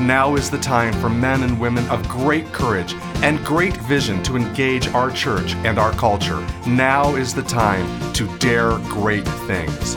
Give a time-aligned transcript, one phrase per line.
[0.00, 2.94] Now is the time for men and women of great courage
[3.24, 6.38] and great vision to engage our church and our culture.
[6.68, 9.96] Now is the time to dare great things.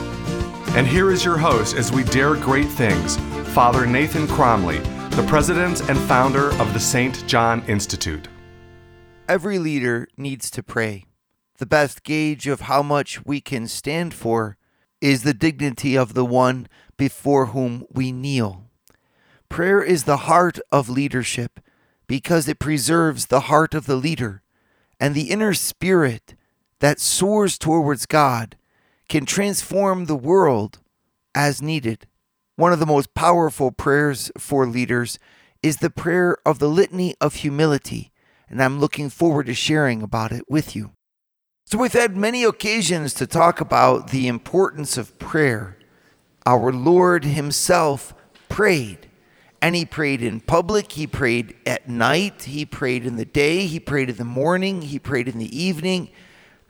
[0.75, 3.17] And here is your host as we dare great things,
[3.53, 4.79] Father Nathan Cromly,
[5.11, 7.27] the president and founder of the St.
[7.27, 8.27] John Institute.
[9.29, 11.05] Every leader needs to pray.
[11.59, 14.57] The best gauge of how much we can stand for
[14.99, 18.70] is the dignity of the one before whom we kneel.
[19.51, 21.59] Prayer is the heart of leadership
[22.07, 24.43] because it preserves the heart of the leader,
[24.97, 26.35] and the inner spirit
[26.79, 28.55] that soars towards God
[29.09, 30.79] can transform the world
[31.35, 32.07] as needed.
[32.55, 35.19] One of the most powerful prayers for leaders
[35.61, 38.13] is the prayer of the Litany of Humility,
[38.49, 40.91] and I'm looking forward to sharing about it with you.
[41.65, 45.77] So, we've had many occasions to talk about the importance of prayer.
[46.45, 48.13] Our Lord Himself
[48.47, 49.10] prayed,
[49.61, 53.79] and He prayed in public, He prayed at night, He prayed in the day, He
[53.79, 56.09] prayed in the morning, He prayed in the evening.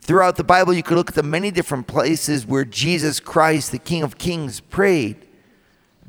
[0.00, 3.78] Throughout the Bible, you could look at the many different places where Jesus Christ, the
[3.78, 5.28] King of Kings, prayed.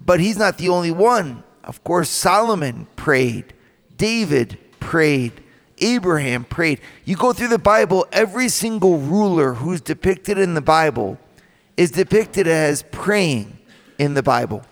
[0.03, 1.43] But He's not the only one.
[1.63, 3.53] Of course, Solomon prayed,
[3.97, 5.39] David prayed.
[5.79, 6.79] Abraham prayed.
[7.03, 11.17] You go through the Bible, every single ruler who's depicted in the Bible
[11.75, 13.57] is depicted as praying
[13.97, 14.63] in the Bible.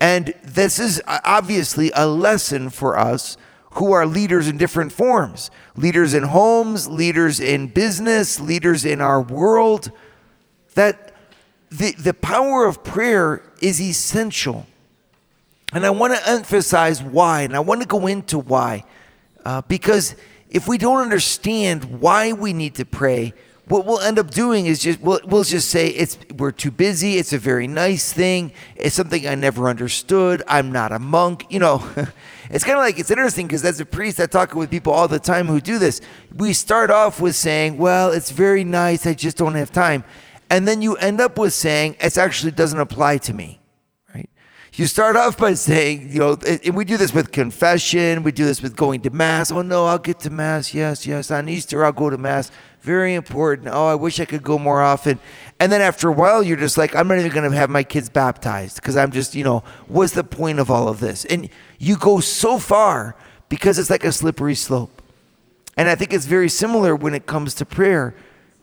[0.00, 3.36] And this is obviously a lesson for us
[3.74, 9.20] who are leaders in different forms leaders in homes, leaders in business, leaders in our
[9.20, 9.92] world.
[10.74, 11.14] That
[11.70, 14.66] the, the power of prayer is essential.
[15.72, 18.84] And I want to emphasize why, and I want to go into why.
[19.44, 20.16] Uh, because
[20.48, 23.34] if we don't understand why we need to pray,
[23.70, 27.18] what we'll end up doing is just we'll, we'll just say it's we're too busy.
[27.18, 28.52] It's a very nice thing.
[28.74, 30.42] It's something I never understood.
[30.48, 31.46] I'm not a monk.
[31.50, 31.88] You know,
[32.50, 35.06] it's kind of like it's interesting because as a priest, I talk with people all
[35.06, 36.00] the time who do this.
[36.34, 39.06] We start off with saying, "Well, it's very nice.
[39.06, 40.02] I just don't have time,"
[40.50, 43.60] and then you end up with saying, "It actually doesn't apply to me."
[44.12, 44.28] Right?
[44.74, 48.44] You start off by saying, you know, and we do this with confession, we do
[48.44, 49.52] this with going to Mass.
[49.52, 50.74] Oh, no, I'll get to Mass.
[50.74, 51.30] Yes, yes.
[51.30, 52.50] On Easter, I'll go to Mass.
[52.82, 53.68] Very important.
[53.68, 55.18] Oh, I wish I could go more often.
[55.58, 57.82] And then after a while, you're just like, I'm not even going to have my
[57.82, 61.24] kids baptized because I'm just, you know, what's the point of all of this?
[61.26, 61.48] And
[61.78, 63.14] you go so far
[63.50, 65.02] because it's like a slippery slope.
[65.76, 68.14] And I think it's very similar when it comes to prayer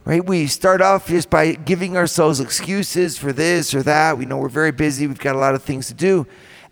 [0.07, 0.25] right?
[0.25, 4.17] We start off just by giving ourselves excuses for this or that.
[4.17, 6.25] We know we're very busy, we've got a lot of things to do.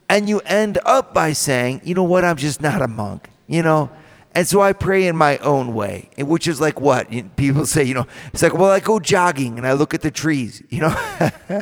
[0.08, 3.62] And you end up by saying, you know what, I'm just not a monk, you
[3.62, 3.90] know?
[4.36, 7.94] And so I pray in my own way, which is like what people say, you
[7.94, 10.94] know, it's like, well, I go jogging and I look at the trees, you know.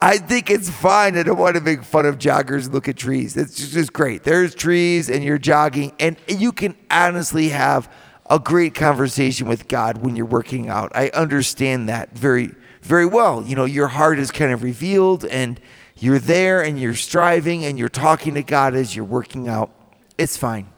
[0.00, 1.18] I think it's fine.
[1.18, 3.36] I don't want to make fun of joggers and look at trees.
[3.36, 4.22] It's just great.
[4.22, 7.92] There's trees and you're jogging, and you can honestly have
[8.30, 10.92] a great conversation with God when you're working out.
[10.94, 13.42] I understand that very, very well.
[13.42, 15.60] You know, your heart is kind of revealed and
[15.96, 19.72] you're there and you're striving and you're talking to God as you're working out.
[20.18, 20.68] It's fine.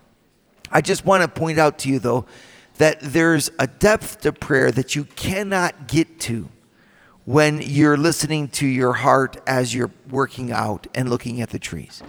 [0.70, 2.26] I just want to point out to you, though,
[2.76, 6.48] that there's a depth to prayer that you cannot get to
[7.24, 12.02] when you're listening to your heart as you're working out and looking at the trees.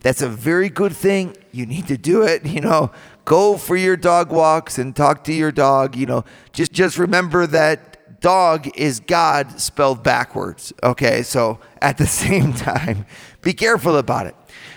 [0.00, 1.36] That's a very good thing.
[1.52, 2.44] You need to do it.
[2.46, 2.90] You know,
[3.24, 5.94] go for your dog walks and talk to your dog.
[5.96, 10.72] You know, just just remember that dog is God spelled backwards.
[10.82, 13.06] Okay, so at the same time,
[13.42, 14.34] be careful about it.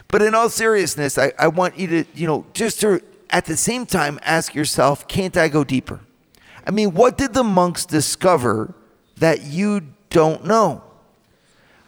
[0.08, 3.02] But in all seriousness, I, I want you to, you know, just to
[3.34, 6.00] at the same time ask yourself, can't I go deeper?
[6.66, 8.74] I mean, what did the monks discover
[9.18, 10.84] that you don't know?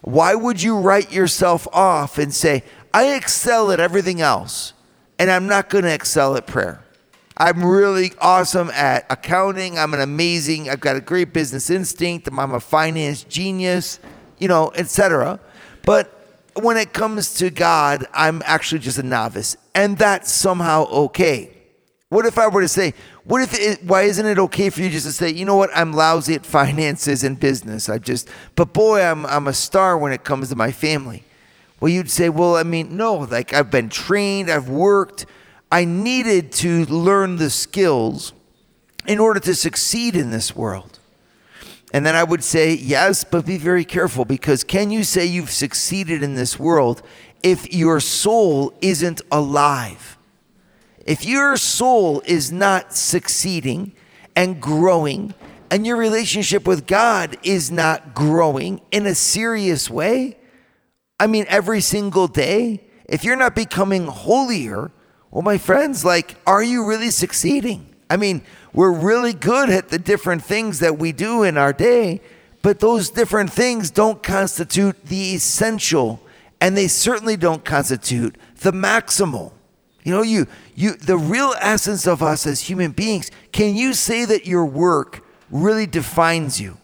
[0.02, 4.74] Why would you write yourself off and say, I excel at everything else,
[5.18, 6.84] and I'm not going to excel at prayer.
[7.38, 9.78] I'm really awesome at accounting.
[9.78, 12.30] I'm an amazing, I've got a great business instinct.
[12.31, 14.00] I'm a finance genius,
[14.40, 15.40] you know, etc.
[15.86, 16.12] But
[16.54, 21.51] when it comes to God, I'm actually just a novice, and that's somehow okay.
[22.10, 22.94] What if I were to say,
[23.25, 25.69] what if it, why isn't it okay for you just to say, you know what,
[25.75, 27.89] I'm lousy at finances and business.
[27.89, 31.24] I just, but boy, I'm I'm a star when it comes to my family.
[31.81, 35.25] Well, you'd say, well, I mean, no, like I've been trained, I've worked.
[35.72, 38.31] I needed to learn the skills
[39.07, 41.00] in order to succeed in this world.
[41.92, 45.51] And then I would say, yes, but be very careful because can you say you've
[45.51, 47.01] succeeded in this world
[47.45, 50.18] if your soul isn't alive?
[51.06, 53.92] If your soul is not succeeding
[54.36, 55.36] and growing,
[55.69, 60.38] and your relationship with God is not growing in a serious way,
[61.19, 64.92] I mean, every single day, if you're not becoming holier,
[65.30, 67.95] well, my friends, like, are you really succeeding?
[68.09, 68.42] I mean,
[68.74, 72.21] we're really good at the different things that we do in our day,
[72.63, 76.25] but those different things don't constitute the essential,
[76.66, 79.54] and they certainly don't constitute the maximal.
[80.04, 84.26] You know, you you the real essence of us as human beings, can you say
[84.26, 86.80] that your work really defines you?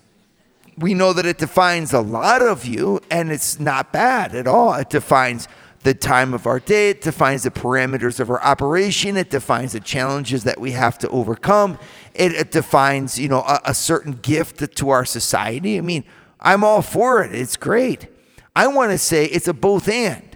[0.78, 4.76] We know that it defines a lot of you and it's not bad at all.
[4.76, 5.48] It defines
[5.80, 9.80] the time of our day, it defines the parameters of our operation, it defines the
[9.80, 11.80] challenges that we have to overcome.
[12.14, 15.80] It, it defines, you know, a, a certain gift to our society.
[15.80, 16.04] I mean,
[16.40, 17.34] I'm all for it.
[17.34, 18.11] It's great.
[18.56, 20.36] I want to say it's a both and.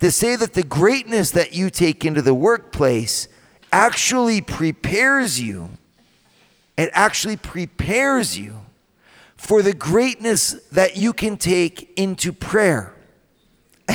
[0.00, 3.28] To say that the greatness that you take into the workplace
[3.72, 5.70] actually prepares you,
[6.76, 8.60] it actually prepares you
[9.36, 12.94] for the greatness that you can take into prayer.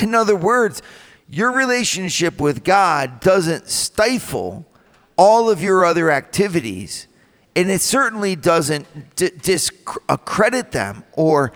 [0.00, 0.82] In other words,
[1.28, 4.66] your relationship with God doesn't stifle
[5.16, 7.06] all of your other activities,
[7.54, 11.52] and it certainly doesn't d- discredit them or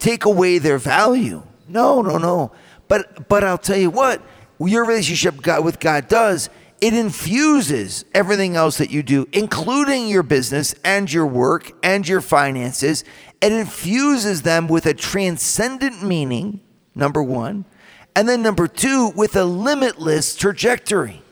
[0.00, 1.44] take away their value.
[1.68, 2.50] No, no, no.
[2.88, 4.20] But but I'll tell you what,
[4.58, 6.50] your relationship with God does
[6.80, 12.22] it infuses everything else that you do, including your business and your work and your
[12.22, 13.04] finances.
[13.42, 16.60] It infuses them with a transcendent meaning
[16.94, 17.66] number one.
[18.16, 21.22] And then number two, with a limitless trajectory.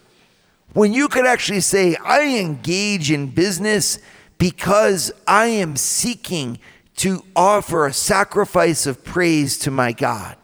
[0.74, 3.98] When you could actually say, I engage in business
[4.36, 6.58] because I am seeking
[6.98, 10.36] to offer a sacrifice of praise to my God.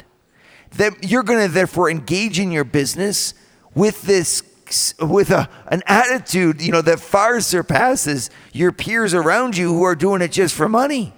[0.77, 3.35] That you're going to therefore engage in your business
[3.75, 4.43] with this
[4.99, 9.95] with a, an attitude, you know, that far surpasses your peers around you who are
[9.95, 11.13] doing it just for money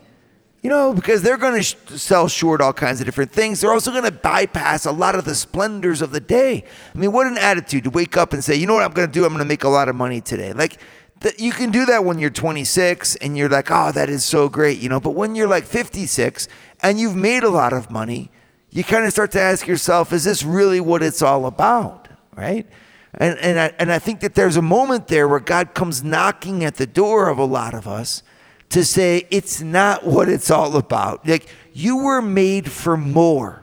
[0.67, 3.61] you know, because they're going to sh- sell short all kinds of different things.
[3.61, 6.65] They're also going to bypass a lot of the splendors of the day.
[6.93, 9.07] I mean, what an attitude to wake up and say, you know what I'm going
[9.07, 9.25] to do?
[9.25, 10.53] I'm going to make a lot of money today.
[10.53, 10.81] Like,
[11.21, 14.49] th- you can do that when you're 26 and you're like, oh, that is so
[14.49, 15.01] great, you know.
[15.01, 16.49] But when you're like 56
[16.81, 18.31] and you've made a lot of money,
[18.71, 22.67] you kind of start to ask yourself, is this really what it's all about, right?
[23.15, 26.65] And, and, I, and I think that there's a moment there where God comes knocking
[26.65, 28.23] at the door of a lot of us
[28.71, 31.27] to say it's not what it's all about.
[31.27, 33.63] Like you were made for more.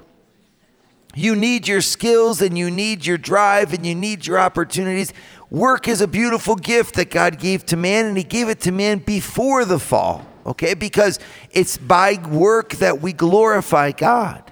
[1.15, 5.13] You need your skills and you need your drive and you need your opportunities.
[5.53, 8.71] Work is a beautiful gift that God gave to man, and He gave it to
[8.71, 10.73] man before the fall, okay?
[10.73, 11.19] Because
[11.51, 14.51] it's by work that we glorify God.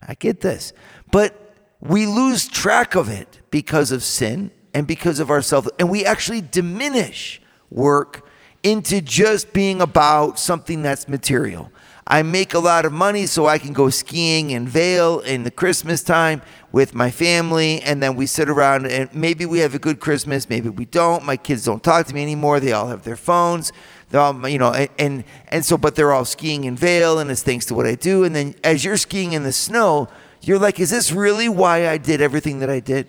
[0.00, 0.72] I get this.
[1.10, 6.04] But we lose track of it because of sin and because of ourselves, and we
[6.04, 8.24] actually diminish work
[8.62, 11.72] into just being about something that's material.
[12.08, 15.50] I make a lot of money so I can go skiing in Vail in the
[15.50, 19.78] Christmas time with my family, and then we sit around and maybe we have a
[19.80, 21.24] good Christmas, maybe we don't.
[21.24, 23.72] My kids don't talk to me anymore; they all have their phones.
[24.10, 27.42] They're all, you know, and and so, but they're all skiing in Vail, and it's
[27.42, 28.22] thanks to what I do.
[28.22, 30.06] And then as you're skiing in the snow,
[30.42, 33.08] you're like, is this really why I did everything that I did?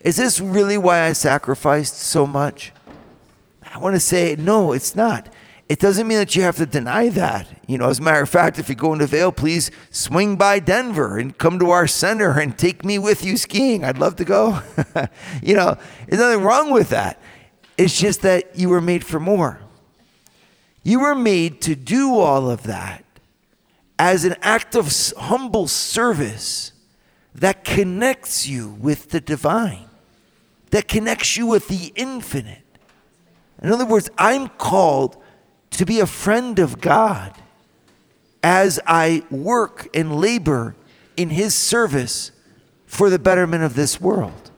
[0.00, 2.72] Is this really why I sacrificed so much?
[3.74, 5.28] I want to say, no, it's not.
[5.68, 7.46] It doesn't mean that you have to deny that.
[7.66, 10.60] You know, as a matter of fact, if you go into Vail, please swing by
[10.60, 13.84] Denver and come to our center and take me with you skiing.
[13.84, 14.62] I'd love to go.
[15.42, 17.20] you know, there's nothing wrong with that.
[17.76, 19.60] It's just that you were made for more.
[20.82, 23.04] You were made to do all of that
[23.98, 26.72] as an act of humble service
[27.34, 29.90] that connects you with the divine,
[30.70, 32.62] that connects you with the infinite
[33.62, 35.16] in other words, I'm called
[35.70, 37.34] to be a friend of God
[38.42, 40.74] as I work and labor
[41.16, 42.30] in His service
[42.86, 44.50] for the betterment of this world.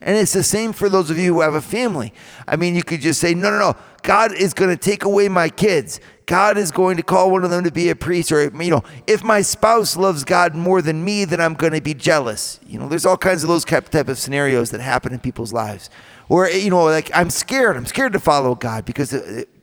[0.00, 2.12] And it's the same for those of you who have a family.
[2.46, 5.30] I mean, you could just say, no, no, no, God is going to take away
[5.30, 5.98] my kids.
[6.26, 8.30] God is going to call one of them to be a priest.
[8.30, 11.80] Or, you know, if my spouse loves God more than me, then I'm going to
[11.80, 12.60] be jealous.
[12.66, 15.88] You know, there's all kinds of those type of scenarios that happen in people's lives.
[16.28, 17.76] Or, you know, like I'm scared.
[17.76, 19.14] I'm scared to follow God because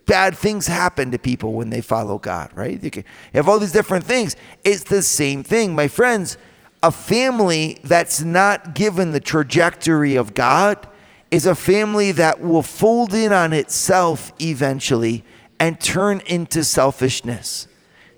[0.05, 2.81] bad things happen to people when they follow God, right?
[2.81, 3.03] You, can,
[3.33, 4.35] you have all these different things.
[4.63, 5.75] It's the same thing.
[5.75, 6.37] My friends,
[6.83, 10.87] a family that's not given the trajectory of God
[11.29, 15.23] is a family that will fold in on itself eventually
[15.59, 17.67] and turn into selfishness.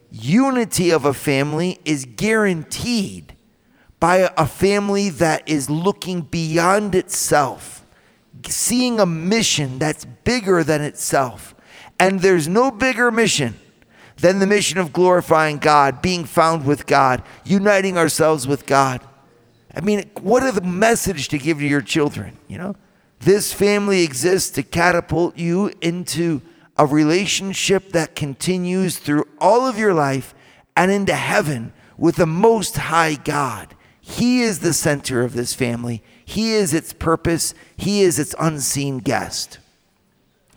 [0.09, 3.35] Unity of a family is guaranteed
[3.99, 7.85] by a family that is looking beyond itself,
[8.47, 11.55] seeing a mission that's bigger than itself.
[12.03, 13.57] And there's no bigger mission
[14.17, 18.99] than the mission of glorifying God, being found with God, uniting ourselves with God.
[19.73, 22.75] I mean, what a message to give to your children, you know?
[23.21, 26.41] This family exists to catapult you into
[26.77, 30.35] a relationship that continues through all of your life
[30.75, 33.75] and into heaven with the Most High God.
[34.01, 38.97] He is the center of this family, He is its purpose, He is its unseen
[38.97, 39.59] guest.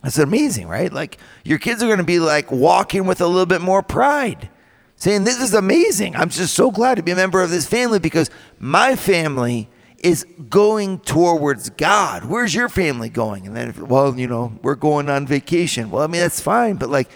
[0.07, 0.93] That's amazing, right?
[0.93, 4.49] Like your kids are going to be like walking with a little bit more pride,
[4.95, 6.15] saying, This is amazing.
[6.15, 10.25] I'm just so glad to be a member of this family because my family is
[10.49, 12.25] going towards God.
[12.27, 13.49] Where's your family going?
[13.49, 15.91] And then, well, you know, we're going on vacation.
[15.91, 17.11] Well, I mean, that's fine, but like,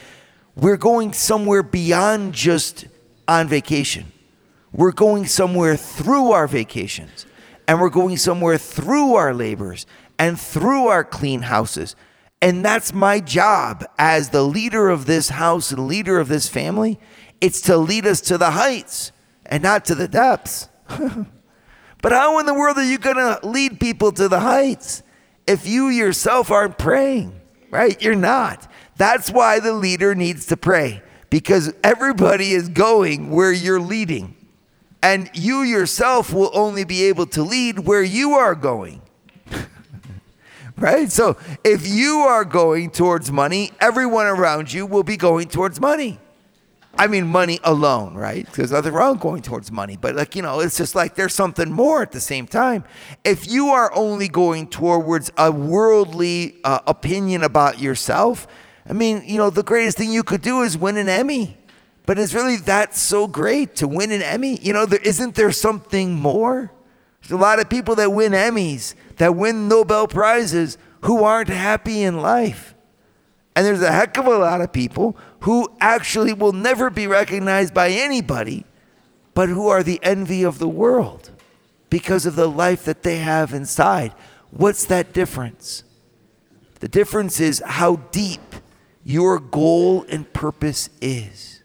[0.56, 2.87] we're going somewhere beyond just
[3.28, 4.11] on vacation.
[4.73, 7.25] We're going somewhere through our vacations,
[7.68, 9.87] and we're going somewhere through our labors
[10.18, 11.94] and through our clean houses.
[12.42, 16.99] And that's my job as the leader of this house and leader of this family.
[17.40, 19.12] It's to lead us to the heights
[19.44, 20.68] and not to the depths.
[22.02, 25.02] But how in the world are you going to lead people to the heights
[25.47, 27.38] if you yourself aren't praying?
[27.70, 28.00] Right?
[28.02, 28.70] You're not.
[28.97, 34.37] That's why the leader needs to pray because everybody is going where you're leading.
[35.02, 39.00] And you yourself will only be able to lead where you are going.
[40.80, 41.10] Right?
[41.12, 46.18] So if you are going towards money, everyone around you will be going towards money.
[46.99, 48.44] I mean, money alone, right?
[48.44, 51.70] Because nothing wrong going towards money, but like you know, it's just like there's something
[51.70, 52.84] more at the same time.
[53.25, 58.49] If you are only going towards a worldly uh, opinion about yourself,
[58.88, 61.56] I mean, you know, the greatest thing you could do is win an Emmy.
[62.06, 64.58] But it's really that so great to win an Emmy.
[64.60, 66.72] You know, there isn't there something more?
[67.20, 72.02] There's a lot of people that win Emmys, that win Nobel prizes, who aren't happy
[72.02, 72.74] in life.
[73.54, 77.74] And there's a heck of a lot of people who actually will never be recognized
[77.74, 78.64] by anybody,
[79.34, 81.30] but who are the envy of the world
[81.88, 84.12] because of the life that they have inside.
[84.50, 85.84] What's that difference?
[86.80, 88.40] The difference is how deep
[89.04, 91.62] your goal and purpose is.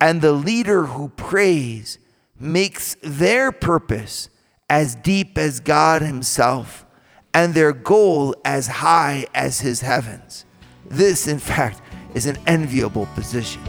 [0.00, 1.98] And the leader who prays
[2.38, 4.28] makes their purpose
[4.68, 6.86] as deep as God Himself
[7.32, 10.44] and their goal as high as His heavens.
[10.86, 11.82] This, in fact,
[12.14, 13.62] is an enviable position.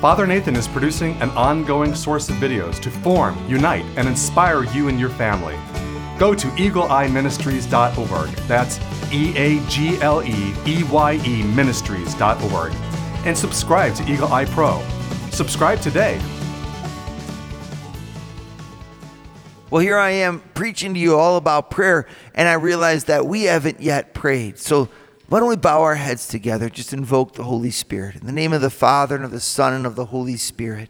[0.00, 4.88] Father Nathan is producing an ongoing source of videos to form, unite, and inspire you
[4.88, 5.56] and your family.
[6.18, 8.30] Go to eagleeyeministries.org.
[8.46, 8.80] That's
[9.12, 12.72] E A G L E E Y E ministries.org.
[13.24, 14.82] And subscribe to Eagle Eye Pro.
[15.30, 16.20] Subscribe today.
[19.70, 23.44] Well, here I am preaching to you all about prayer, and I realize that we
[23.44, 24.58] haven't yet prayed.
[24.58, 24.88] So
[25.28, 26.70] why don't we bow our heads together?
[26.70, 28.16] Just invoke the Holy Spirit.
[28.16, 30.88] In the name of the Father, and of the Son, and of the Holy Spirit.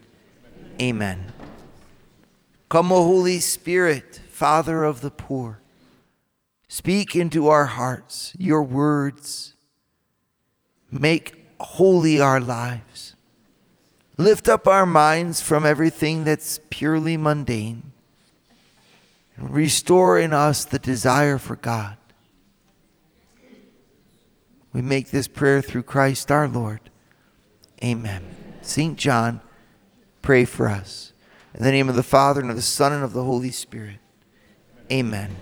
[0.81, 1.33] Amen.
[2.69, 5.61] Come, O Holy Spirit, Father of the poor.
[6.69, 9.55] Speak into our hearts your words.
[10.93, 13.17] Make holy our lives.
[14.17, 17.88] Lift up our minds from everything that's purely mundane.
[19.39, 21.97] And restore in us the desire for God.
[24.73, 26.81] We make this prayer through Christ our Lord.
[27.83, 28.25] Amen.
[28.63, 28.99] St.
[28.99, 29.41] John,
[30.21, 31.13] pray for us.
[31.55, 33.99] In the name of the Father, and of the Son, and of the Holy Spirit.
[34.93, 35.35] Amen.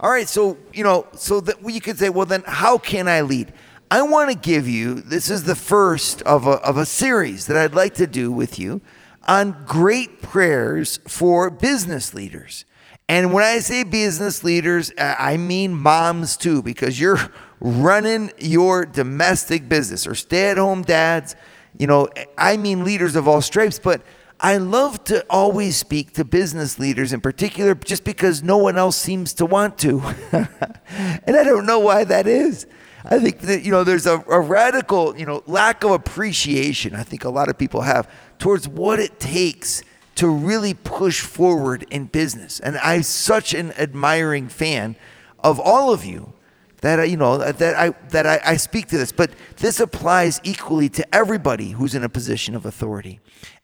[0.00, 3.20] All right, so, you know, so that you could say, well, then how can I
[3.20, 3.52] lead?
[3.90, 7.56] I want to give you, this is the first of a, of a series that
[7.56, 8.80] I'd like to do with you
[9.26, 12.64] on great prayers for business leaders.
[13.08, 17.18] And when I say business leaders, I mean moms too, because you're
[17.60, 21.36] running your domestic business or stay at home dads.
[21.78, 24.02] You know, I mean leaders of all stripes, but
[24.40, 28.96] I love to always speak to business leaders in particular just because no one else
[28.96, 30.00] seems to want to.
[30.32, 32.66] and I don't know why that is.
[33.04, 37.02] I think that, you know, there's a, a, radical, you know, lack of appreciation, I
[37.02, 38.08] think a lot of people have,
[38.42, 39.84] towards what it takes
[40.16, 42.58] to really push forward in business.
[42.58, 44.96] And I'm such an admiring fan
[45.38, 46.32] of all of you
[46.80, 50.40] that I, you know that I that I, I speak to this, but this applies
[50.42, 53.20] equally to everybody who's in a position of authority.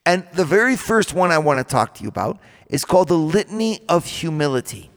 [0.07, 3.19] And the very first one I want to talk to you about is called the
[3.19, 4.91] Litany of Humility.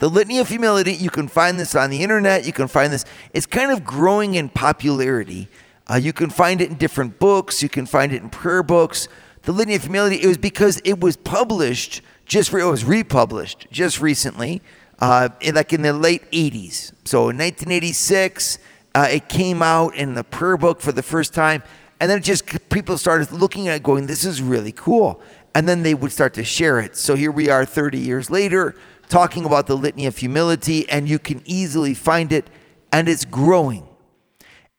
[0.00, 2.44] The Litany of Humility, you can find this on the internet.
[2.44, 3.04] You can find this.
[3.32, 5.48] It's kind of growing in popularity.
[5.88, 7.62] Uh, you can find it in different books.
[7.62, 9.08] You can find it in prayer books.
[9.42, 13.66] The Litany of Humility, it was because it was published just, re- it was republished
[13.70, 14.62] just recently,
[14.98, 16.92] uh, in, like in the late 80s.
[17.04, 18.58] So in 1986,
[18.94, 21.62] uh, it came out in the prayer book for the first time.
[22.00, 25.20] And then just people started looking at it going, this is really cool.
[25.54, 26.96] And then they would start to share it.
[26.96, 28.74] So here we are 30 years later
[29.08, 32.48] talking about the litany of humility, and you can easily find it,
[32.92, 33.86] and it's growing.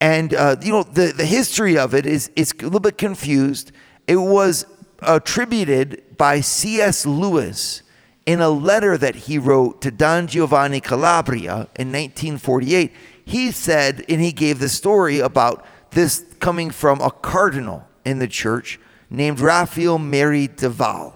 [0.02, 3.72] And uh, you know the the history of it is is a little bit confused.
[4.08, 4.66] It was
[5.00, 7.06] attributed by C.S.
[7.06, 7.82] Lewis
[8.26, 12.92] in a letter that he wrote to Don Giovanni Calabria in 1948.
[13.24, 18.28] He said, and he gave the story about this coming from a cardinal in the
[18.28, 21.15] church named Raphael Merry del Val.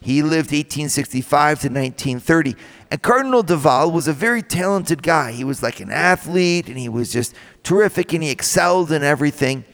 [0.00, 2.56] He lived 1865 to 1930.
[2.90, 5.32] And Cardinal del Val was a very talented guy.
[5.32, 9.64] He was like an athlete and he was just terrific and he excelled in everything.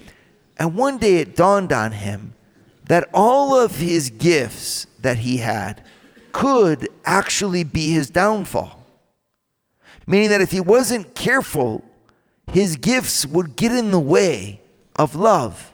[0.58, 2.34] And one day it dawned on him
[2.86, 5.84] that all of his gifts that he had
[6.32, 8.84] could actually be his downfall.
[10.06, 11.84] Meaning that if he wasn't careful,
[12.52, 14.60] his gifts would get in the way
[14.96, 15.72] of love.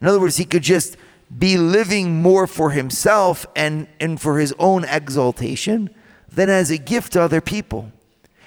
[0.00, 0.96] In other words, he could just
[1.36, 5.90] be living more for himself and, and for his own exaltation
[6.30, 7.92] than as a gift to other people.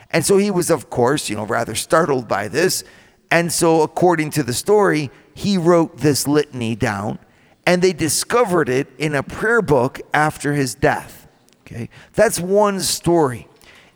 [0.10, 2.84] And so he was, of course, you know, rather startled by this.
[3.30, 7.20] And so, according to the story, he wrote this litany down
[7.66, 11.28] and they discovered it in a prayer book after his death.
[11.62, 13.48] Okay, that's one story.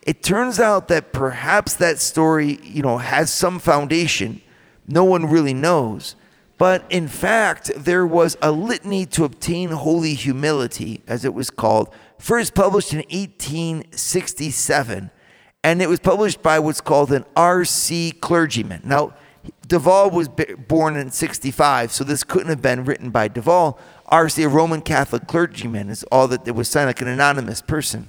[0.02, 4.40] It turns out that perhaps that story, you know, has some foundation.
[4.86, 6.14] No one really knows.
[6.58, 11.92] But in fact, there was a litany to obtain holy humility, as it was called,
[12.18, 15.10] first published in 1867.
[15.62, 18.12] And it was published by what's called an R.C.
[18.20, 18.82] clergyman.
[18.84, 19.14] Now,
[19.66, 23.78] del Val was born in 65, so this couldn't have been written by del Val.
[24.06, 28.08] R.C., a Roman Catholic clergyman, is all that it was signed like an anonymous person.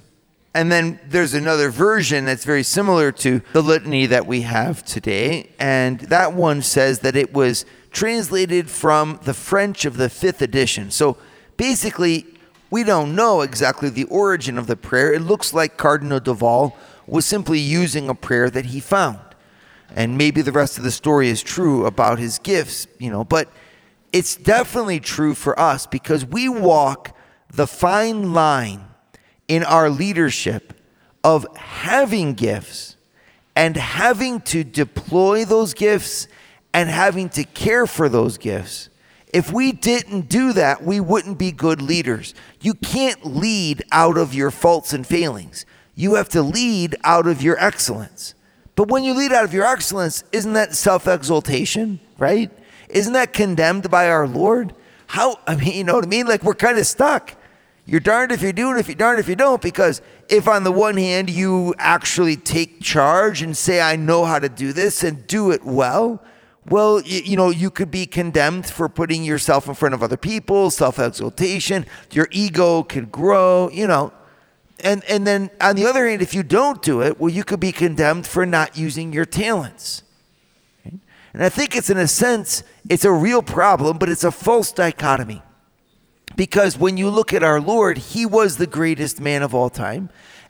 [0.54, 5.50] And then there's another version that's very similar to the litany that we have today.
[5.58, 10.90] And that one says that it was translated from the French of the fifth edition.
[10.90, 11.16] So
[11.56, 12.26] basically,
[12.70, 15.12] we don't know exactly the origin of the prayer.
[15.12, 19.20] It looks like Cardinal del Val was simply using a prayer that he found.
[19.94, 23.50] And maybe the rest of the story is true about his gifts, you know, but
[24.12, 27.16] it's definitely true for us because we walk
[27.52, 28.87] the fine line
[29.48, 30.74] in our leadership
[31.24, 32.96] of having gifts
[33.56, 36.28] and having to deploy those gifts
[36.72, 38.88] and having to care for those gifts.
[39.32, 42.34] If we didn't do that, we wouldn't be good leaders.
[42.60, 45.66] You can't lead out of your faults and failings.
[45.94, 48.34] You have to lead out of your excellence.
[48.76, 52.50] But when you lead out of your excellence, isn't that self exaltation, right?
[52.88, 54.72] Isn't that condemned by our Lord?
[55.08, 56.26] How, I mean, you know what I mean?
[56.26, 57.34] Like we're kind of stuck.
[57.88, 60.62] You're darned if you do and if you're darned if you don't, because if on
[60.62, 65.02] the one hand you actually take charge and say, I know how to do this
[65.02, 66.22] and do it well,
[66.68, 70.70] well, you, know, you could be condemned for putting yourself in front of other people,
[70.70, 71.86] self exaltation.
[72.12, 74.12] Your ego could grow, you know.
[74.80, 77.58] And, and then on the other hand, if you don't do it, well, you could
[77.58, 80.02] be condemned for not using your talents.
[80.84, 84.72] And I think it's, in a sense, it's a real problem, but it's a false
[84.72, 85.42] dichotomy.
[86.38, 90.08] Because when you look at our Lord, He was the greatest man of all time,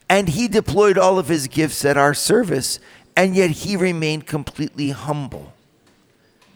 [0.09, 2.79] and He deployed all of His gifts at our service,
[3.17, 5.53] and yet He remained completely humble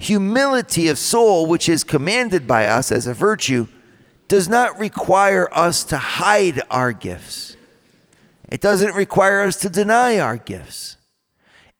[0.02, 3.66] humility of soul, which is commanded by us as a virtue,
[4.28, 7.56] does not require us to hide our gifts.
[8.50, 10.96] It doesn't require us to deny our gifts.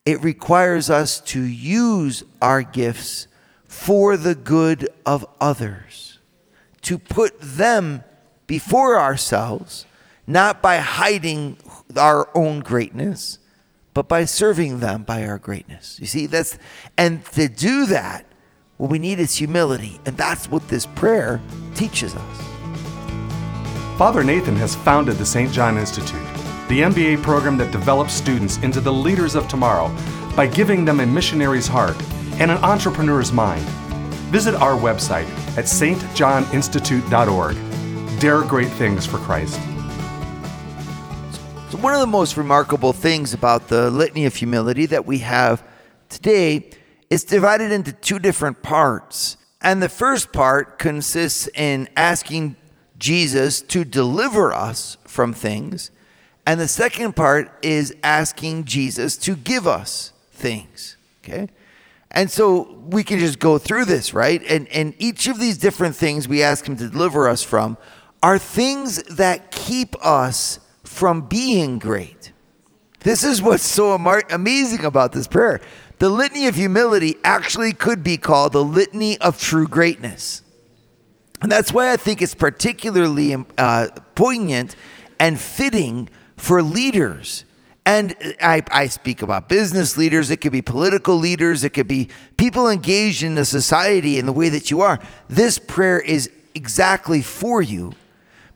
[0.07, 3.27] It requires us to use our gifts
[3.67, 6.12] for the good of others,
[6.83, 8.05] to put them
[8.47, 9.87] before ourselves,
[10.27, 11.57] not by hiding
[11.97, 13.39] our own greatness,
[13.95, 15.99] but by serving them by our greatness.
[16.01, 16.59] You see, that's,
[16.97, 18.27] and to do that,
[18.79, 20.01] what we need is humility.
[20.07, 21.41] And that's what this prayer
[21.75, 22.37] teaches us.
[23.97, 25.53] Father Nathan has founded the St.
[25.53, 26.27] John Institute,
[26.69, 29.95] the MBA program that develops students into the leaders of tomorrow
[30.35, 31.97] by giving them a missionary's heart
[32.41, 33.65] and an entrepreneur's mind.
[34.33, 38.19] Visit our website at stjohninstitute.org.
[38.19, 39.57] Dare great things for Christ.
[41.71, 45.63] So, one of the most remarkable things about the Litany of Humility that we have
[46.09, 46.71] today
[47.11, 49.37] is divided into two different parts.
[49.61, 52.57] And the first part consists in asking
[52.99, 55.91] Jesus to deliver us from things.
[56.47, 60.97] And the second part is asking Jesus to give us things.
[61.23, 61.51] Okay.
[62.13, 64.43] And so we can just go through this, right?
[64.49, 67.79] And and each of these different things we ask him to deliver us from
[68.23, 72.33] are things that keep us from being great.
[73.01, 75.61] This is what's so amazing about this prayer.
[75.99, 80.43] The litany of humility actually could be called the litany of true greatness.
[81.41, 84.77] And that's why I think it's particularly uh, poignant
[85.19, 87.45] and fitting for leaders
[87.85, 92.09] and I, I speak about business leaders, it could be political leaders, it could be
[92.37, 95.01] people engaged in the society in the way that you are.
[95.29, 97.93] This prayer is exactly for you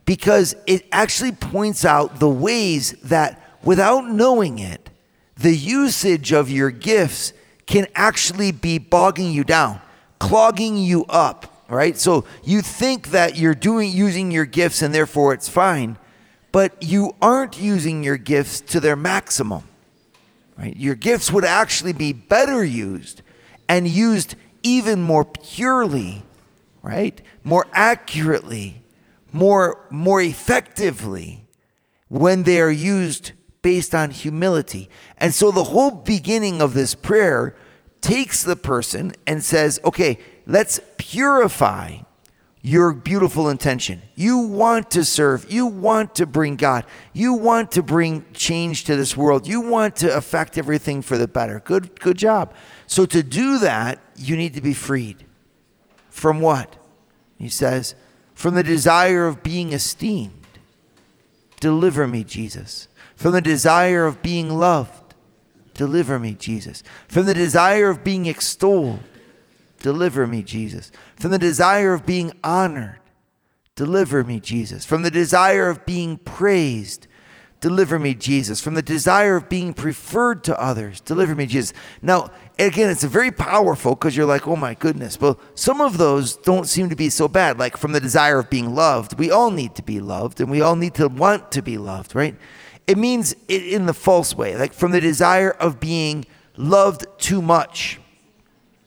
[0.05, 4.91] because it actually points out the ways that without knowing it,
[5.37, 7.33] the usage of your gifts
[7.67, 9.81] can actually be bogging you down,
[10.21, 11.99] clogging you up, right?
[11.99, 15.99] So you think that you're doing using your gifts and therefore it's fine
[16.57, 19.63] but you aren't using your gifts to their maximum.
[20.57, 20.75] Right?
[20.75, 23.21] Your gifts would actually be better used
[23.69, 26.23] and used even more purely,
[26.81, 27.21] right?
[27.45, 28.83] More accurately,
[29.35, 31.47] more more effectively
[32.09, 34.89] when they are used based on humility.
[35.19, 37.55] And so the whole beginning of this prayer
[38.01, 41.99] takes the person and says, "Okay, let's purify
[42.63, 44.03] your beautiful intention.
[44.17, 45.51] You want to serve.
[45.51, 46.85] You want to bring God.
[47.13, 49.47] You want to bring change to this world.
[49.47, 51.61] You want to affect everything for the better.
[51.61, 52.55] Good good job.
[52.87, 55.25] So to do that, you need to be freed.
[56.11, 56.77] From what?
[57.39, 57.95] He says,
[58.35, 60.33] from the desire of being esteemed.
[61.61, 62.89] Deliver me, Jesus.
[63.15, 65.15] From the desire of being loved.
[65.75, 66.83] Deliver me, Jesus.
[67.09, 69.01] From the desire of being extolled
[69.79, 70.91] Deliver me, Jesus.
[71.17, 72.99] From the desire of being honored,
[73.75, 74.85] deliver me, Jesus.
[74.85, 77.07] From the desire of being praised,
[77.61, 78.61] deliver me, Jesus.
[78.61, 81.75] From the desire of being preferred to others, deliver me, Jesus.
[82.01, 85.21] Now, again, it's very powerful because you're like, oh my goodness.
[85.21, 87.59] Well, some of those don't seem to be so bad.
[87.59, 90.63] Like from the desire of being loved, we all need to be loved and we
[90.63, 92.35] all need to want to be loved, right?
[92.87, 96.25] It means it in the false way, like from the desire of being
[96.57, 98.01] loved too much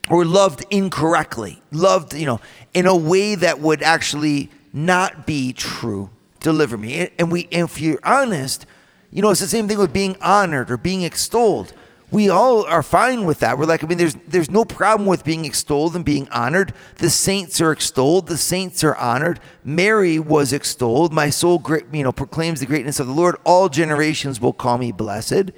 [0.10, 2.42] or loved incorrectly, loved, you know,
[2.74, 6.10] in a way that would actually not be true.
[6.40, 7.10] Deliver me.
[7.20, 8.66] And we, if you're honest,
[9.12, 11.74] you know, it's the same thing with being honored or being extolled.
[12.12, 13.60] We all are fine with that.
[13.60, 16.74] We're like, I mean, there's there's no problem with being extolled and being honored.
[16.96, 18.28] The saints are extolled.
[18.28, 19.40] The saints are honored.
[19.64, 21.14] Mary was extolled.
[21.14, 23.36] My soul, you know, proclaims the greatness of the Lord.
[23.44, 25.52] All generations will call me blessed.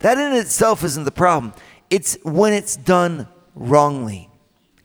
[0.00, 1.54] That in itself isn't the problem.
[1.88, 4.28] It's when it's done wrongly.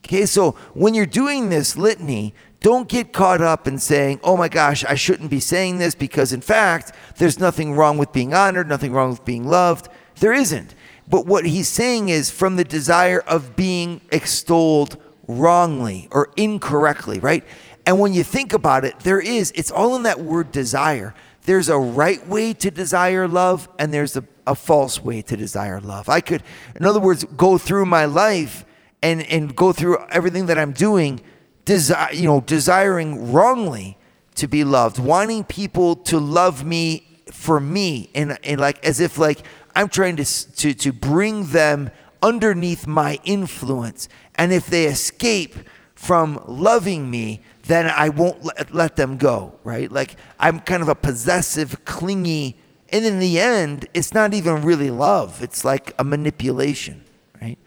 [0.05, 4.49] Okay, so when you're doing this litany, don't get caught up in saying, oh my
[4.49, 8.67] gosh, I shouldn't be saying this because, in fact, there's nothing wrong with being honored,
[8.67, 9.87] nothing wrong with being loved.
[10.19, 10.75] There isn't.
[11.07, 17.43] But what he's saying is from the desire of being extolled wrongly or incorrectly, right?
[17.85, 21.15] And when you think about it, there is, it's all in that word desire.
[21.43, 25.79] There's a right way to desire love, and there's a a false way to desire
[25.79, 26.09] love.
[26.09, 26.43] I could,
[26.75, 28.65] in other words, go through my life
[29.01, 31.21] and, and go through everything that I'm doing,
[31.65, 33.97] desire, you know, desiring wrongly
[34.35, 39.17] to be loved, wanting people to love me for me, and, and like as if
[39.17, 39.39] like
[39.75, 41.91] I'm trying to, to, to bring them
[42.23, 44.09] underneath my influence.
[44.35, 45.55] And if they escape
[45.93, 49.91] from loving me, then I won't let, let them go, right?
[49.91, 52.57] Like I'm kind of a possessive, clingy
[52.91, 57.03] and in the end, it's not even really love, it's like a manipulation,
[57.41, 57.57] right?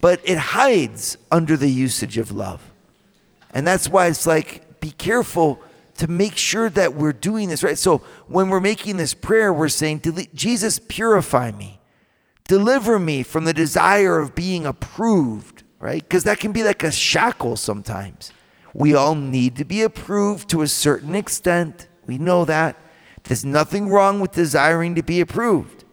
[0.00, 2.72] But it hides under the usage of love.
[3.52, 5.60] And that's why it's like, be careful
[5.96, 7.78] to make sure that we're doing this right.
[7.78, 10.02] So when we're making this prayer, we're saying,
[10.34, 11.80] Jesus, purify me,
[12.46, 16.02] deliver me from the desire of being approved, right?
[16.02, 18.32] Because that can be like a shackle sometimes.
[18.74, 21.88] We all need to be approved to a certain extent.
[22.06, 22.76] We know that.
[23.26, 25.84] There's nothing wrong with desiring to be approved.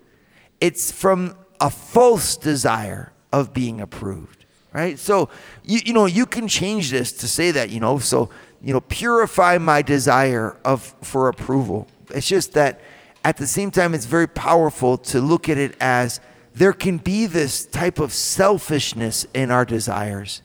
[0.62, 5.00] It's from a false desire of being approved, right?
[5.00, 5.30] So,
[5.64, 8.30] you, you know, you can change this to say that, you know, so,
[8.62, 11.88] you know, purify my desire of for approval.
[12.12, 12.82] It's just that
[13.26, 16.20] at the same time, it's very powerful to look at it as
[16.54, 20.42] there can be this type of selfishness in our desires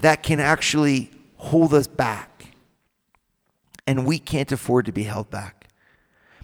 [0.00, 2.54] that can actually hold us back.
[3.86, 5.57] And we can't afford to be held back.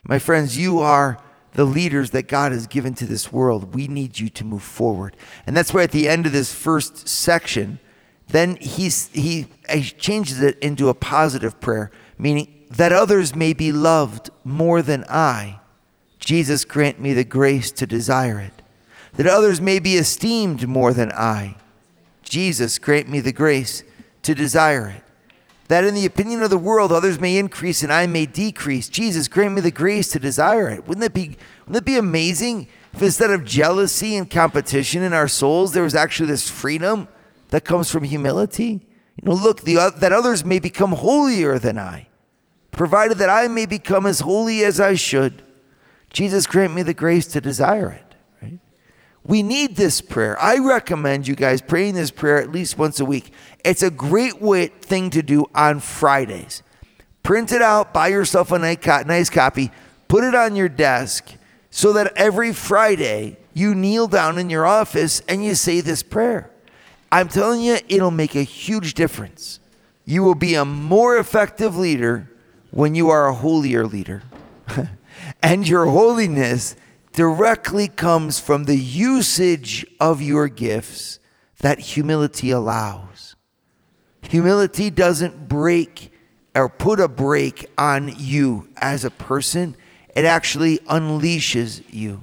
[0.06, 1.18] My friends, you are
[1.52, 3.74] the leaders that God has given to this world.
[3.74, 5.16] We need you to move forward.
[5.46, 7.78] And that's why at the end of this first section,
[8.28, 13.70] then he's, he, he changes it into a positive prayer, meaning that others may be
[13.70, 15.60] loved more than I,
[16.24, 18.62] Jesus, grant me the grace to desire it.
[19.12, 21.56] That others may be esteemed more than I.
[22.22, 23.84] Jesus, grant me the grace
[24.22, 25.02] to desire it.
[25.68, 28.88] That in the opinion of the world, others may increase and I may decrease.
[28.88, 30.86] Jesus, grant me the grace to desire it.
[30.86, 35.28] Wouldn't that be, wouldn't that be amazing if instead of jealousy and competition in our
[35.28, 37.08] souls, there was actually this freedom
[37.48, 38.86] that comes from humility?
[39.22, 42.08] You know, look, the, uh, that others may become holier than I,
[42.70, 45.42] provided that I may become as holy as I should.
[46.12, 48.03] Jesus, grant me the grace to desire it.
[49.26, 50.40] We need this prayer.
[50.40, 53.32] I recommend you guys praying this prayer at least once a week.
[53.64, 56.62] It's a great way, thing to do on Fridays.
[57.22, 59.70] Print it out, buy yourself a nice copy,
[60.08, 61.36] put it on your desk
[61.70, 66.50] so that every Friday you kneel down in your office and you say this prayer.
[67.10, 69.58] I'm telling you, it'll make a huge difference.
[70.04, 72.28] You will be a more effective leader
[72.70, 74.22] when you are a holier leader.
[75.42, 76.76] and your holiness
[77.14, 81.20] directly comes from the usage of your gifts
[81.60, 83.36] that humility allows.
[84.22, 86.12] Humility doesn't break
[86.54, 89.76] or put a break on you as a person,
[90.14, 92.22] it actually unleashes you.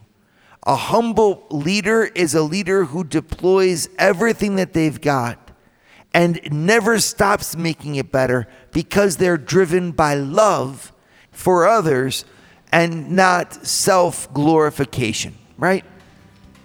[0.63, 5.51] A humble leader is a leader who deploys everything that they've got
[6.13, 10.93] and never stops making it better because they're driven by love
[11.32, 12.25] for others
[12.72, 15.86] and not self glorification, right?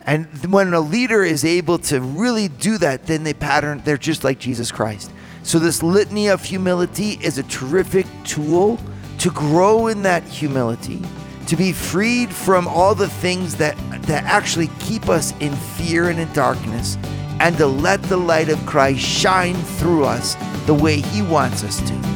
[0.02, 4.22] And when a leader is able to really do that, then they pattern, they're just
[4.22, 5.10] like Jesus Christ.
[5.42, 8.78] So, this litany of humility is a terrific tool
[9.18, 11.02] to grow in that humility,
[11.46, 16.18] to be freed from all the things that, that actually keep us in fear and
[16.20, 16.96] in darkness,
[17.40, 21.80] and to let the light of Christ shine through us the way He wants us
[21.88, 22.15] to.